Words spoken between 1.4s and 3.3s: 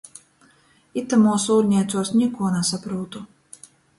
ūļneicuos nikuo nasaprūtu.